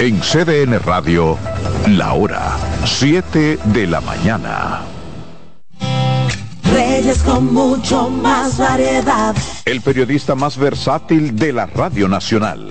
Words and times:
En 0.00 0.20
CDN 0.20 0.80
Radio, 0.80 1.38
la 1.86 2.14
hora 2.14 2.56
7 2.84 3.58
de 3.64 3.86
la 3.86 4.00
mañana. 4.00 4.82
Reyes 6.74 7.22
con 7.22 7.54
mucho 7.54 8.10
más 8.10 8.58
variedad. 8.58 9.36
El 9.64 9.80
periodista 9.82 10.34
más 10.34 10.58
versátil 10.58 11.36
de 11.36 11.52
la 11.52 11.66
Radio 11.66 12.08
Nacional. 12.08 12.70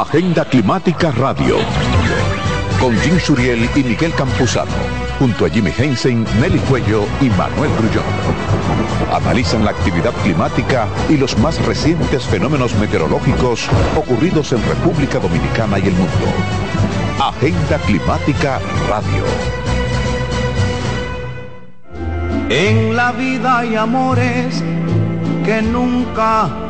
Agenda 0.00 0.46
Climática 0.46 1.10
Radio. 1.10 1.56
Con 2.80 2.98
Jim 3.00 3.20
Suriel 3.20 3.68
y 3.76 3.84
Miguel 3.84 4.14
Campuzano. 4.14 4.70
Junto 5.18 5.44
a 5.44 5.50
Jimmy 5.50 5.74
Hensen, 5.76 6.24
Nelly 6.40 6.58
Cuello 6.60 7.04
y 7.20 7.28
Manuel 7.28 7.70
Grullón. 7.76 8.06
Analizan 9.12 9.62
la 9.62 9.72
actividad 9.72 10.14
climática 10.22 10.88
y 11.10 11.18
los 11.18 11.36
más 11.36 11.62
recientes 11.66 12.24
fenómenos 12.24 12.74
meteorológicos 12.76 13.68
ocurridos 13.94 14.52
en 14.52 14.66
República 14.66 15.18
Dominicana 15.18 15.78
y 15.78 15.88
el 15.88 15.92
mundo. 15.92 16.26
Agenda 17.22 17.76
Climática 17.84 18.58
Radio. 18.88 19.24
En 22.48 22.96
la 22.96 23.12
vida 23.12 23.58
hay 23.58 23.76
amores 23.76 24.64
que 25.44 25.60
nunca 25.60 26.69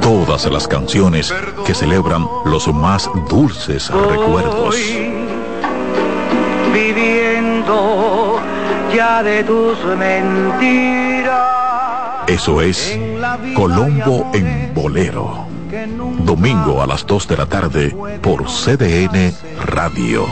Todas 0.00 0.46
las 0.46 0.66
canciones 0.66 1.32
que 1.66 1.74
celebran 1.74 2.26
los 2.44 2.68
más 2.68 3.10
dulces 3.28 3.90
recuerdos. 3.90 4.76
Viviendo 6.72 8.40
ya 8.94 9.22
de 9.22 9.44
tus 9.44 9.78
mentiras. 9.96 11.60
Eso 12.26 12.60
es 12.60 12.98
Colombo 13.54 14.30
en 14.32 14.72
Bolero. 14.74 15.46
Domingo 16.24 16.82
a 16.82 16.86
las 16.86 17.06
2 17.06 17.28
de 17.28 17.36
la 17.36 17.46
tarde 17.46 17.96
por 18.22 18.44
CDN 18.46 19.32
Radio. 19.64 20.26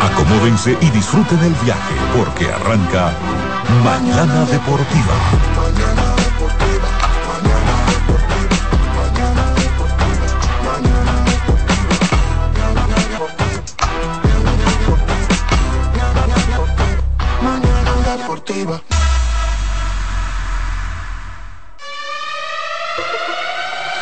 Acomódense 0.00 0.76
y 0.80 0.90
disfruten 0.90 1.38
el 1.40 1.54
viaje 1.64 1.94
porque 2.16 2.46
arranca 2.52 3.12
Mañana 3.68 4.44
Deportiva. 4.46 5.14
Mañana 5.56 6.16
Deportiva. 6.16 6.96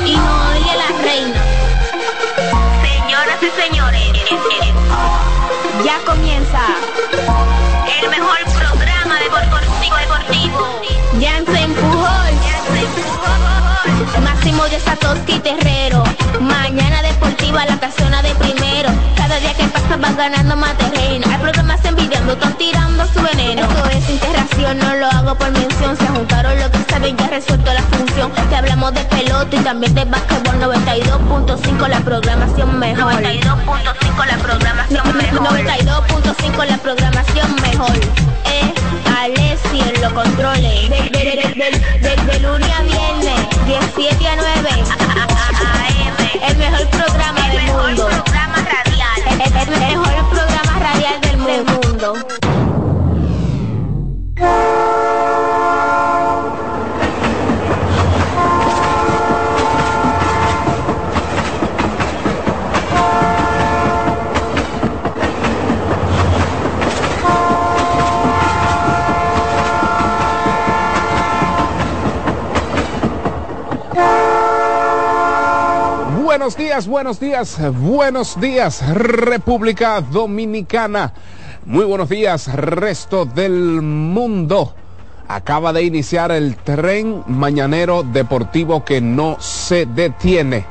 y 0.00 0.16
no 0.16 0.48
oye 0.50 0.76
la 0.76 1.02
reina. 1.02 1.42
Señoras 2.82 3.42
y 3.42 3.50
señores, 3.62 4.12
ya 5.84 5.98
comienza 6.04 6.60
el 8.02 8.10
mejor. 8.10 8.63
Jansen 11.20 11.72
Pujol, 11.74 12.34
Máximo 14.22 14.64
de 14.64 14.80
Satoshi 14.80 15.38
Terrero. 15.38 16.02
Mañana 16.40 17.02
deportiva 17.02 17.64
la 17.66 17.78
casona 17.78 18.20
de 18.22 18.34
primero. 18.34 18.90
Cada 19.16 19.38
día 19.38 19.54
que 19.54 19.64
pasa 19.68 19.96
vas 19.96 20.16
ganando 20.16 20.56
más 20.56 20.76
terreno. 20.76 21.26
Hay 21.30 21.38
programas 21.38 21.84
envidiando, 21.84 22.32
están 22.32 22.54
tirando 22.58 23.06
su 23.06 23.22
veneno. 23.22 23.62
Esto 23.62 23.88
es 23.88 24.74
no 24.74 24.94
lo 24.96 25.06
hago 25.06 25.34
por 25.36 25.50
mención. 25.52 25.96
Se 25.96 26.06
juntaron 26.08 26.58
lo 26.58 26.70
que 26.70 26.78
saben, 26.90 27.16
ya 27.16 27.28
resuelto 27.28 27.72
la 27.72 27.82
función. 27.82 28.32
Te 28.48 28.56
hablamos 28.56 28.92
de 28.94 29.04
pelota 29.04 29.56
y 29.56 29.60
también 29.60 29.94
de 29.94 30.04
básquetbol 30.04 30.60
92.5 30.60 31.88
la 31.88 32.00
programación 32.00 32.78
mejor. 32.78 33.12
92.5 33.14 34.26
la 34.26 34.36
programación 34.38 35.16
mejor. 35.16 35.48
92.5 35.48 36.66
la 36.66 36.78
programación 36.78 37.54
mejor. 37.62 37.92
Eh, 38.46 38.73
Alessi 39.16 39.80
en 39.80 40.02
los 40.02 40.12
controles. 40.12 40.90
De, 40.90 40.98
de, 42.00 42.40
lunes 42.40 42.70
a 42.70 42.82
viernes, 42.82 43.40
17 43.66 44.28
a 44.28 44.36
9. 44.36 44.68
El 46.48 46.56
mejor 46.56 46.88
programa 46.90 47.48
del 47.48 47.72
mundo. 47.72 48.08
programa 48.08 48.56
radial. 48.56 49.22
El, 49.40 49.40
el 49.56 49.80
mejor 49.80 50.28
programa 50.30 50.78
radial 50.78 51.20
del 51.20 51.36
mundo. 51.38 51.74
Buenos 76.44 76.56
buenos 76.82 77.20
días, 77.20 77.56
buenos 77.80 78.40
días, 78.40 78.82
República 78.92 80.00
Dominicana. 80.00 81.12
Muy 81.66 81.84
buenos 81.84 82.08
días, 82.08 82.52
resto 82.52 83.26
del 83.26 83.80
mundo. 83.80 84.74
Acaba 85.28 85.72
de 85.72 85.84
iniciar 85.84 86.32
el 86.32 86.56
tren 86.56 87.22
mañanero 87.28 88.02
deportivo 88.02 88.84
que 88.84 89.00
no 89.00 89.36
se 89.38 89.86
detiene. 89.86 90.66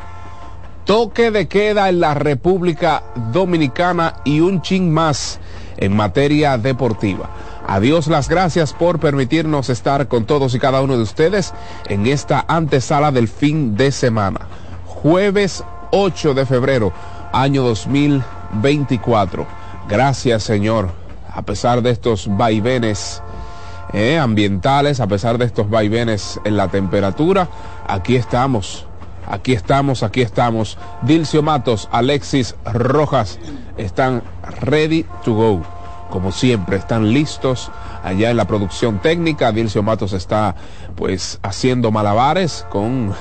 Toque 0.83 1.31
de 1.31 1.47
queda 1.47 1.87
en 1.87 2.01
la 2.01 2.13
República 2.13 3.03
Dominicana 3.31 4.15
y 4.25 4.41
un 4.41 4.61
chin 4.61 4.93
más 4.93 5.39
en 5.77 5.95
materia 5.95 6.57
deportiva. 6.57 7.29
Adiós 7.65 8.07
las 8.07 8.27
gracias 8.27 8.73
por 8.73 8.99
permitirnos 8.99 9.69
estar 9.69 10.09
con 10.09 10.25
todos 10.25 10.53
y 10.53 10.59
cada 10.59 10.81
uno 10.81 10.97
de 10.97 11.03
ustedes 11.03 11.53
en 11.87 12.07
esta 12.07 12.43
antesala 12.49 13.13
del 13.13 13.29
fin 13.29 13.77
de 13.77 13.93
semana. 13.93 14.41
Jueves 14.85 15.63
8 15.95 16.33
de 16.33 16.47
febrero, 16.47 16.91
año 17.31 17.61
2024. 17.61 19.45
Gracias 19.87 20.41
Señor, 20.41 20.89
a 21.31 21.43
pesar 21.43 21.83
de 21.83 21.91
estos 21.91 22.35
vaivenes 22.35 23.21
eh, 23.93 24.17
ambientales, 24.17 24.99
a 24.99 25.07
pesar 25.07 25.37
de 25.37 25.45
estos 25.45 25.69
vaivenes 25.69 26.39
en 26.45 26.57
la 26.57 26.67
temperatura, 26.69 27.47
aquí 27.87 28.15
estamos 28.15 28.87
Aquí 29.27 29.53
estamos, 29.53 30.03
aquí 30.03 30.21
estamos. 30.21 30.77
Dilcio 31.03 31.41
Matos, 31.41 31.87
Alexis 31.91 32.55
Rojas 32.65 33.39
están 33.77 34.21
ready 34.61 35.05
to 35.23 35.33
go. 35.33 35.61
Como 36.09 36.31
siempre, 36.31 36.77
están 36.77 37.13
listos 37.13 37.71
allá 38.03 38.31
en 38.31 38.37
la 38.37 38.45
producción 38.45 38.99
técnica. 38.99 39.51
Dilcio 39.51 39.81
Matos 39.81 40.13
está 40.13 40.55
pues 40.95 41.39
haciendo 41.41 41.89
malabares 41.91 42.65
con 42.69 43.13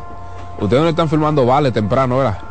Ustedes 0.61 0.83
no 0.83 0.89
están 0.89 1.09
firmando 1.09 1.47
vale 1.47 1.71
temprano, 1.71 2.19
¿verdad? 2.19 2.50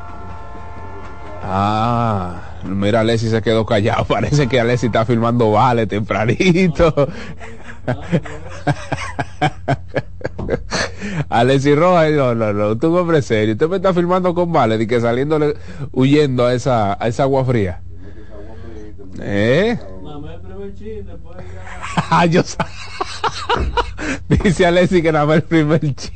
Ah, 1.52 2.60
mira, 2.64 3.00
Alessi 3.00 3.28
se 3.28 3.42
quedó 3.42 3.66
callado. 3.66 4.06
Parece 4.06 4.48
que 4.48 4.60
Alessi 4.60 4.86
está 4.86 5.04
filmando 5.04 5.52
Vale 5.52 5.88
tempranito. 5.88 6.94
Alessi 11.30 11.74
Rojas, 11.74 12.12
no, 12.12 12.36
no, 12.36 12.54
no, 12.54 12.78
tú 12.78 12.96
hombre 12.96 13.24
serio. 13.24 13.54
Usted 13.54 13.68
me 13.68 13.78
está 13.78 13.96
filmando 13.96 14.36
con 14.36 14.52
Vale 14.54 14.76
y 14.76 14.86
que 14.86 15.02
saliéndole, 15.02 15.56
huyendo 15.92 16.46
a 16.46 16.54
esa, 16.54 17.04
a 17.04 17.08
esa 17.08 17.24
agua 17.24 17.44
fría. 17.44 17.82
¿Eh? 19.20 19.80
Ah, 22.12 22.26
yo 22.28 22.44
Dice 24.30 24.68
Alessi 24.68 25.02
que 25.02 25.12
nada 25.12 25.26
más 25.26 25.38
el 25.38 25.44
primer 25.44 25.82
chiste. 25.82 26.14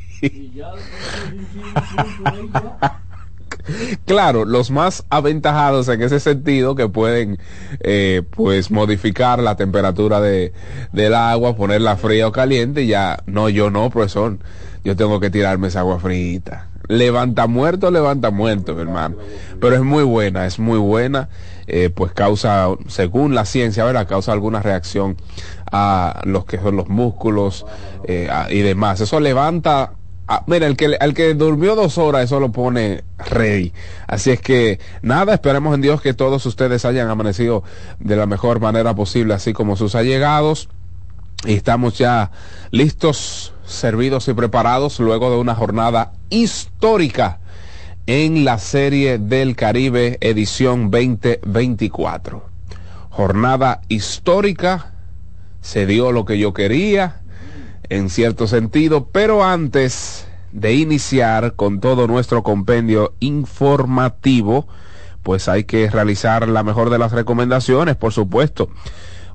Claro, 4.05 4.45
los 4.45 4.71
más 4.71 5.05
aventajados 5.09 5.87
en 5.87 6.01
ese 6.01 6.19
sentido 6.19 6.75
que 6.75 6.89
pueden 6.89 7.39
eh, 7.79 8.21
pues 8.29 8.71
modificar 8.71 9.39
la 9.39 9.55
temperatura 9.55 10.19
de, 10.19 10.53
del 10.91 11.13
agua, 11.13 11.55
ponerla 11.55 11.95
fría 11.95 12.27
o 12.27 12.31
caliente, 12.31 12.85
ya 12.85 13.23
no, 13.25 13.49
yo 13.49 13.69
no, 13.69 13.89
profesor, 13.89 14.37
yo 14.83 14.95
tengo 14.95 15.19
que 15.19 15.29
tirarme 15.29 15.69
esa 15.69 15.79
agua 15.79 15.99
frita. 15.99 16.67
Levanta 16.89 17.47
muerto, 17.47 17.89
levanta 17.91 18.29
muerto, 18.29 18.79
hermano. 18.79 19.15
Pero 19.61 19.75
es 19.75 19.81
muy 19.81 20.03
buena, 20.03 20.45
es 20.45 20.59
muy 20.59 20.77
buena, 20.77 21.29
eh, 21.67 21.89
pues 21.89 22.11
causa, 22.11 22.67
según 22.87 23.33
la 23.33 23.45
ciencia, 23.45 23.85
¿verdad? 23.85 24.05
Causa 24.05 24.33
alguna 24.33 24.61
reacción 24.61 25.15
a 25.71 26.21
los 26.25 26.43
que 26.43 26.57
son 26.57 26.75
los 26.75 26.89
músculos 26.89 27.65
eh, 28.05 28.27
y 28.49 28.59
demás. 28.59 28.99
Eso 28.99 29.21
levanta 29.21 29.93
Ah, 30.27 30.43
mira, 30.47 30.67
el 30.67 30.77
que, 30.77 30.97
el 30.99 31.13
que 31.13 31.33
durmió 31.33 31.75
dos 31.75 31.97
horas, 31.97 32.23
eso 32.23 32.39
lo 32.39 32.51
pone 32.51 33.03
ready. 33.17 33.73
Así 34.07 34.31
es 34.31 34.39
que 34.39 34.79
nada, 35.01 35.33
esperemos 35.33 35.75
en 35.75 35.81
Dios 35.81 36.01
que 36.01 36.13
todos 36.13 36.45
ustedes 36.45 36.85
hayan 36.85 37.09
amanecido 37.09 37.63
de 37.99 38.15
la 38.15 38.25
mejor 38.25 38.61
manera 38.61 38.95
posible, 38.95 39.33
así 39.33 39.51
como 39.51 39.75
sus 39.75 39.95
allegados. 39.95 40.69
Y 41.45 41.55
estamos 41.55 41.97
ya 41.97 42.31
listos, 42.71 43.53
servidos 43.65 44.29
y 44.29 44.33
preparados 44.33 44.99
luego 45.01 45.29
de 45.29 45.37
una 45.37 45.55
jornada 45.55 46.13
histórica 46.29 47.39
en 48.07 48.45
la 48.45 48.59
Serie 48.59 49.17
del 49.17 49.57
Caribe 49.57 50.17
edición 50.21 50.89
2024. 50.89 52.45
Jornada 53.09 53.81
histórica, 53.89 54.93
se 55.59 55.85
dio 55.85 56.13
lo 56.13 56.23
que 56.23 56.37
yo 56.37 56.53
quería 56.53 57.22
en 57.89 58.09
cierto 58.09 58.47
sentido, 58.47 59.07
pero 59.11 59.43
antes 59.43 60.27
de 60.51 60.73
iniciar 60.73 61.53
con 61.53 61.79
todo 61.79 62.07
nuestro 62.07 62.43
compendio 62.43 63.13
informativo, 63.19 64.67
pues 65.23 65.47
hay 65.47 65.63
que 65.63 65.89
realizar 65.89 66.47
la 66.47 66.63
mejor 66.63 66.89
de 66.89 66.99
las 66.99 67.11
recomendaciones, 67.11 67.95
por 67.95 68.13
supuesto. 68.13 68.69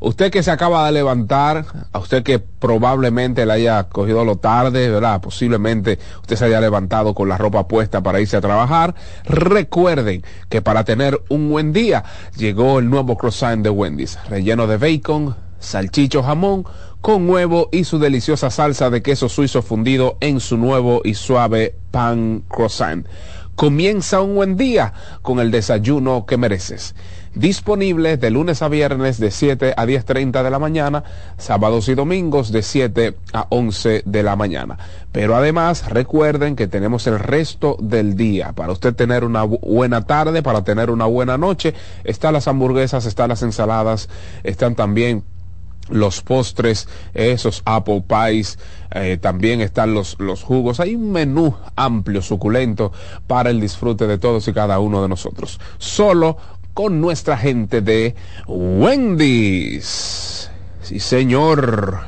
Usted 0.01 0.31
que 0.31 0.45
se 0.45 0.53
acaba 0.53 0.87
de 0.87 0.93
levantar, 0.93 1.65
a 1.93 1.99
usted 1.99 2.23
que 2.23 2.39
probablemente 2.39 3.45
le 3.45 3.53
haya 3.55 3.89
cogido 3.89 4.25
lo 4.25 4.37
tarde, 4.37 4.89
¿verdad? 4.91 5.21
Posiblemente 5.21 5.99
usted 6.21 6.37
se 6.37 6.45
haya 6.45 6.61
levantado 6.61 7.15
con 7.15 7.29
la 7.29 7.37
ropa 7.37 7.67
puesta 7.67 8.01
para 8.01 8.21
irse 8.21 8.37
a 8.37 8.41
trabajar. 8.41 8.95
Recuerden 9.25 10.23
que 10.49 10.63
para 10.63 10.85
tener 10.85 11.21
un 11.29 11.51
buen 11.51 11.73
día 11.73 12.05
llegó 12.37 12.79
el 12.79 12.89
nuevo 12.89 13.17
croissant 13.17 13.65
de 13.65 13.71
Wendy's, 13.71 14.19
relleno 14.29 14.69
de 14.69 14.77
bacon, 14.77 15.35
salchicho 15.59 16.23
jamón, 16.23 16.65
con 17.01 17.29
huevo 17.29 17.69
y 17.73 17.85
su 17.85 17.99
deliciosa 17.99 18.51
salsa 18.51 18.91
de 18.91 19.03
queso 19.03 19.29
suizo 19.29 19.63
fundido 19.63 20.17
en 20.21 20.41
su 20.41 20.57
nuevo 20.57 21.01
y 21.05 21.15
suave 21.15 21.75
pan 21.91 22.43
croissant. 22.49 23.07
Comienza 23.55 24.21
un 24.21 24.37
buen 24.37 24.57
día 24.57 24.93
con 25.21 25.41
el 25.41 25.51
desayuno 25.51 26.27
que 26.27 26.37
mereces. 26.37 26.95
Disponible 27.35 28.17
de 28.17 28.31
lunes 28.31 28.63
a 28.63 28.69
viernes 28.69 29.19
de 29.19 29.33
7 29.33 29.75
a 29.77 29.85
10.30 29.85 30.45
de 30.45 30.51
la 30.51 30.61
mañana, 30.61 31.03
sábados 31.39 31.89
y 31.89 31.97
domingos 31.97 32.53
de 32.53 32.63
7 32.63 33.17
a 33.33 33.47
11 33.51 34.03
de 34.07 34.23
la 34.23 34.37
mañana. 34.37 34.79
Pero 35.11 35.35
además 35.35 35.89
recuerden 35.91 36.55
que 36.55 36.69
tenemos 36.69 37.09
el 37.09 37.19
resto 37.19 37.77
del 37.81 38.15
día 38.15 38.53
para 38.53 38.73
usted 38.73 38.95
tener 38.95 39.25
una 39.25 39.43
buena 39.43 40.07
tarde, 40.07 40.43
para 40.43 40.63
tener 40.63 40.91
una 40.91 41.07
buena 41.07 41.37
noche. 41.37 41.75
Están 42.05 42.35
las 42.35 42.47
hamburguesas, 42.47 43.07
están 43.07 43.29
las 43.29 43.43
ensaladas, 43.43 44.09
están 44.45 44.77
también 44.77 45.25
los 45.89 46.23
postres, 46.23 46.89
esos 47.15 47.63
apple 47.65 48.05
pies, 48.07 48.59
eh, 48.91 49.19
también 49.21 49.61
están 49.61 49.95
los, 49.95 50.17
los 50.19 50.43
jugos. 50.43 50.81
Hay 50.81 50.95
un 50.95 51.13
menú 51.13 51.55
amplio, 51.77 52.23
suculento, 52.23 52.93
para 53.27 53.51
el 53.51 53.61
disfrute 53.61 54.07
de 54.07 54.19
todos 54.19 54.47
y 54.49 54.53
cada 54.53 54.79
uno 54.79 55.03
de 55.03 55.09
nosotros. 55.09 55.61
Solo 55.79 56.37
con 56.75 57.01
nuestra 57.01 57.37
gente 57.37 57.81
de 57.81 58.15
Wendy's. 58.47 60.51
Sí, 60.83 61.01
señor. 61.01 62.01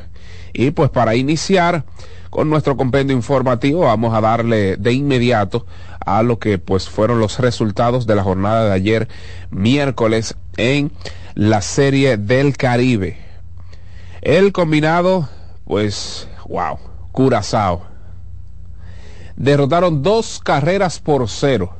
Y 0.53 0.71
pues 0.71 0.91
para 0.91 1.17
iniciar 1.17 1.85
con 2.31 2.49
nuestro 2.49 2.77
compendio 2.77 3.17
informativo, 3.17 3.81
vamos 3.81 4.15
a 4.15 4.21
darle 4.21 4.77
de 4.77 4.93
inmediato 4.93 5.67
a 5.99 6.23
lo 6.23 6.39
que 6.39 6.59
pues 6.59 6.89
fueron 6.89 7.19
los 7.19 7.41
resultados 7.41 8.07
de 8.07 8.15
la 8.15 8.23
jornada 8.23 8.67
de 8.67 8.73
ayer 8.73 9.09
miércoles 9.51 10.37
en 10.57 10.93
la 11.35 11.61
serie 11.61 12.17
del 12.17 12.57
Caribe 12.57 13.30
el 14.23 14.53
combinado, 14.53 15.29
pues, 15.65 16.29
wow, 16.49 16.79
Curazao. 17.13 17.83
Derrotaron 19.37 20.03
dos 20.03 20.41
carreras 20.43 21.01
por 21.01 21.29
cero. 21.29 21.75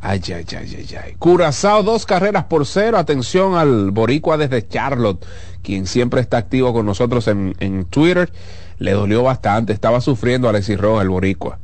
Ay, 0.00 0.20
ay, 0.28 0.44
ay, 0.56 0.76
ay, 0.78 0.96
ay. 1.04 1.14
Curazao, 1.18 1.82
dos 1.82 2.06
carreras 2.06 2.44
por 2.44 2.66
cero. 2.66 2.98
Atención 2.98 3.54
al 3.54 3.90
Boricua 3.92 4.36
desde 4.36 4.66
Charlotte, 4.66 5.24
quien 5.62 5.86
siempre 5.86 6.20
está 6.20 6.38
activo 6.38 6.72
con 6.72 6.86
nosotros 6.86 7.28
en, 7.28 7.54
en 7.60 7.84
Twitter. 7.84 8.32
Le 8.78 8.92
dolió 8.92 9.22
bastante. 9.22 9.72
Estaba 9.72 10.00
sufriendo 10.00 10.48
Alexis 10.48 10.78
Rojas, 10.78 11.02
el 11.02 11.10
Boricua. 11.10 11.58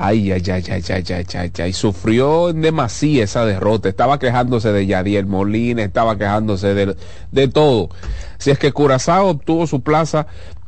Ay, 0.00 0.30
ay, 0.30 0.42
ay, 0.48 0.64
ay, 0.70 0.82
ay, 0.88 1.04
ay, 1.08 1.26
ay, 1.34 1.52
ay. 1.58 1.72
Sufrió 1.72 2.50
en 2.50 2.62
demasía 2.62 3.24
esa 3.24 3.44
derrota. 3.44 3.88
Estaba 3.88 4.18
quejándose 4.18 4.72
de 4.72 4.86
Yadiel 4.86 5.26
Molina, 5.26 5.82
estaba 5.82 6.16
quejándose 6.16 6.72
de, 6.72 6.96
de 7.32 7.48
todo. 7.48 7.90
Si 8.38 8.50
es 8.50 8.58
que 8.58 8.72
Curazao 8.72 9.28
obtuvo 9.28 9.66
su 9.66 9.82
plaza 9.82 10.26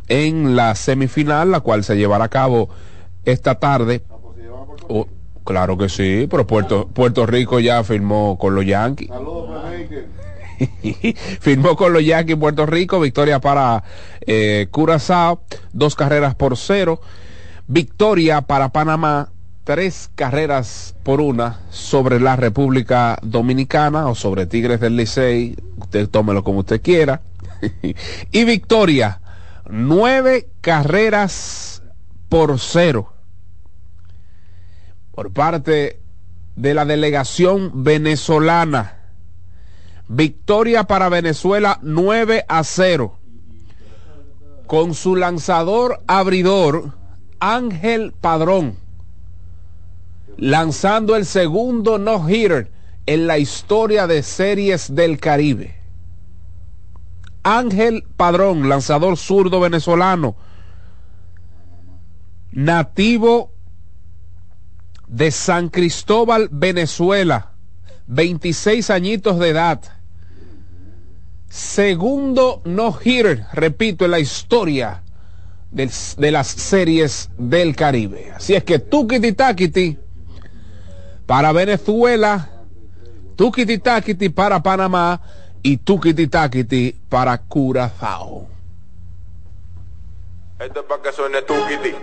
en 0.08 0.56
la 0.56 0.74
semifinal, 0.74 1.50
la 1.50 1.60
cual 1.60 1.84
se 1.84 1.96
llevará 1.96 2.24
a 2.24 2.28
cabo 2.28 2.68
esta 3.24 3.54
tarde. 3.56 4.02
Oh, 4.88 5.06
claro 5.44 5.78
que 5.78 5.88
sí, 5.88 6.26
pero 6.28 6.46
Puerto, 6.46 6.88
Puerto 6.88 7.26
Rico 7.26 7.60
ya 7.60 7.82
firmó 7.84 8.36
con 8.38 8.54
los 8.54 8.66
Yankees. 8.66 9.08
firmó 11.40 11.76
con 11.76 11.92
los 11.92 12.04
Yankees 12.04 12.36
Puerto 12.36 12.66
Rico, 12.66 13.00
victoria 13.00 13.40
para 13.40 13.84
eh, 14.26 14.66
Curazao, 14.70 15.42
dos 15.72 15.94
carreras 15.94 16.34
por 16.34 16.56
cero. 16.56 17.00
Victoria 17.68 18.40
para 18.40 18.70
Panamá, 18.70 19.30
tres 19.62 20.10
carreras 20.16 20.96
por 21.04 21.20
una 21.20 21.60
sobre 21.70 22.18
la 22.18 22.34
República 22.34 23.16
Dominicana 23.22 24.08
o 24.08 24.16
sobre 24.16 24.46
Tigres 24.46 24.80
del 24.80 24.96
Licey, 24.96 25.56
usted 25.78 26.08
tómelo 26.08 26.42
como 26.42 26.58
usted 26.58 26.82
quiera. 26.82 27.22
y 28.32 28.44
victoria, 28.44 29.20
nueve 29.68 30.48
carreras 30.60 31.82
por 32.28 32.58
cero 32.58 33.12
por 35.20 35.34
parte 35.34 36.00
de 36.56 36.72
la 36.72 36.86
delegación 36.86 37.84
venezolana. 37.84 38.96
Victoria 40.08 40.84
para 40.84 41.10
Venezuela 41.10 41.78
9 41.82 42.46
a 42.48 42.64
0. 42.64 43.18
Con 44.66 44.94
su 44.94 45.16
lanzador 45.16 46.02
abridor 46.06 46.94
Ángel 47.38 48.14
Padrón. 48.18 48.76
Lanzando 50.38 51.16
el 51.16 51.26
segundo 51.26 51.98
no-hitter 51.98 52.70
en 53.04 53.26
la 53.26 53.36
historia 53.36 54.06
de 54.06 54.22
series 54.22 54.94
del 54.94 55.18
Caribe. 55.18 55.79
Ángel 57.42 58.04
Padrón, 58.16 58.68
lanzador 58.68 59.16
zurdo 59.16 59.60
venezolano, 59.60 60.36
nativo 62.52 63.52
de 65.06 65.30
San 65.30 65.68
Cristóbal, 65.68 66.48
Venezuela, 66.50 67.52
26 68.06 68.90
añitos 68.90 69.38
de 69.38 69.48
edad. 69.48 69.80
Segundo 71.48 72.62
no-hitter, 72.64 73.46
repito, 73.52 74.04
en 74.04 74.10
la 74.12 74.20
historia 74.20 75.02
de, 75.70 75.90
de, 76.16 76.30
las 76.30 76.46
series 76.46 77.30
del 77.38 77.74
Caribe. 77.74 78.32
Así 78.34 78.54
es 78.54 78.62
que 78.62 78.78
tukiti 78.78 79.32
takiti 79.32 79.98
para 81.26 81.52
Venezuela, 81.52 82.50
tukiti 83.34 83.78
takiti 83.78 84.28
para 84.28 84.62
Panamá 84.62 85.20
y 85.62 85.76
tukiti 85.78 86.28
takiti 86.28 86.94
para 87.08 87.38
Curazao. 87.38 88.46
Esto 90.58 90.80
es 90.80 90.86
para 90.86 91.02
que 91.02 91.12
suene 91.12 91.42
kiti, 91.42 91.94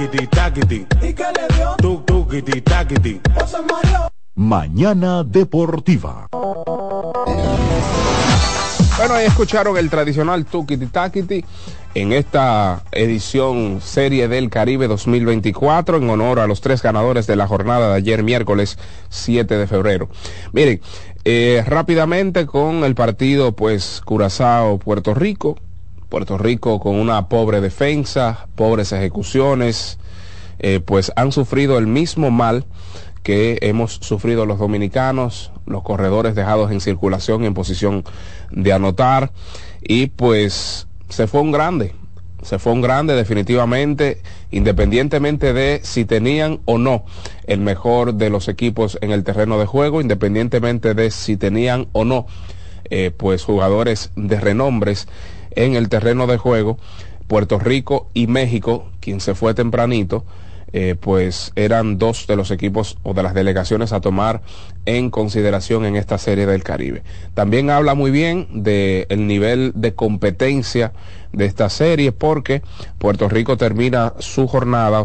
takiti, 0.08 0.86
¿Y 1.02 1.12
qué 1.12 1.24
le 1.24 1.56
dio? 1.56 1.74
tuk, 1.78 2.06
tukiti, 2.06 2.52
se 2.52 3.62
mareó. 3.62 4.08
Mañana 4.34 5.22
Deportiva. 5.24 6.28
Bueno, 8.96 9.14
ahí 9.14 9.26
escucharon 9.26 9.76
el 9.78 9.88
tradicional 9.88 10.44
Tukiti 10.44 10.86
Takiti 10.86 11.44
en 11.94 12.12
esta 12.12 12.82
edición 12.92 13.80
Serie 13.80 14.28
del 14.28 14.50
Caribe 14.50 14.88
2024 14.88 15.96
en 15.96 16.10
honor 16.10 16.38
a 16.38 16.46
los 16.46 16.60
tres 16.60 16.82
ganadores 16.82 17.26
de 17.26 17.36
la 17.36 17.46
jornada 17.46 17.90
de 17.90 17.96
ayer 17.96 18.22
miércoles 18.22 18.78
7 19.08 19.56
de 19.56 19.66
febrero. 19.66 20.08
Miren, 20.52 20.80
eh, 21.24 21.64
rápidamente 21.66 22.46
con 22.46 22.84
el 22.84 22.94
partido 22.94 23.52
pues 23.52 24.02
Curazao 24.04 24.78
Puerto 24.78 25.14
Rico. 25.14 25.56
Puerto 26.10 26.36
Rico 26.36 26.80
con 26.80 26.96
una 26.96 27.28
pobre 27.28 27.62
defensa, 27.62 28.48
pobres 28.56 28.92
ejecuciones, 28.92 29.98
eh, 30.58 30.80
pues 30.84 31.12
han 31.16 31.32
sufrido 31.32 31.78
el 31.78 31.86
mismo 31.86 32.30
mal 32.30 32.66
que 33.22 33.58
hemos 33.62 33.94
sufrido 34.02 34.44
los 34.44 34.58
dominicanos, 34.58 35.52
los 35.66 35.82
corredores 35.82 36.34
dejados 36.34 36.70
en 36.70 36.80
circulación 36.80 37.44
en 37.44 37.54
posición 37.54 38.04
de 38.50 38.72
anotar. 38.72 39.32
Y 39.82 40.08
pues 40.08 40.88
se 41.08 41.26
fue 41.26 41.40
un 41.40 41.52
grande, 41.52 41.94
se 42.42 42.58
fue 42.58 42.72
un 42.72 42.82
grande 42.82 43.14
definitivamente, 43.14 44.20
independientemente 44.50 45.52
de 45.52 45.80
si 45.84 46.04
tenían 46.04 46.60
o 46.64 46.76
no 46.76 47.04
el 47.46 47.60
mejor 47.60 48.14
de 48.14 48.30
los 48.30 48.48
equipos 48.48 48.98
en 49.00 49.12
el 49.12 49.22
terreno 49.22 49.58
de 49.58 49.66
juego, 49.66 50.00
independientemente 50.00 50.94
de 50.94 51.10
si 51.10 51.36
tenían 51.36 51.88
o 51.92 52.04
no 52.04 52.26
eh, 52.90 53.12
pues 53.16 53.44
jugadores 53.44 54.10
de 54.16 54.40
renombres 54.40 55.06
en 55.52 55.74
el 55.74 55.88
terreno 55.88 56.26
de 56.26 56.36
juego. 56.36 56.78
Puerto 57.26 57.58
Rico 57.58 58.08
y 58.12 58.26
México, 58.26 58.88
quien 59.00 59.20
se 59.20 59.34
fue 59.34 59.54
tempranito, 59.54 60.24
eh, 60.72 60.94
pues 60.98 61.52
eran 61.56 61.98
dos 61.98 62.28
de 62.28 62.36
los 62.36 62.52
equipos 62.52 62.96
o 63.02 63.12
de 63.12 63.24
las 63.24 63.34
delegaciones 63.34 63.92
a 63.92 64.00
tomar 64.00 64.40
en 64.86 65.10
consideración 65.10 65.84
en 65.84 65.96
esta 65.96 66.16
serie 66.16 66.46
del 66.46 66.62
Caribe. 66.62 67.02
También 67.34 67.70
habla 67.70 67.94
muy 67.94 68.12
bien 68.12 68.46
del 68.62 69.06
el 69.08 69.26
nivel 69.26 69.72
de 69.74 69.94
competencia 69.94 70.92
de 71.32 71.46
esta 71.46 71.70
serie 71.70 72.12
porque 72.12 72.62
Puerto 72.98 73.28
Rico 73.28 73.56
termina 73.56 74.14
su 74.20 74.46
jornada 74.46 74.98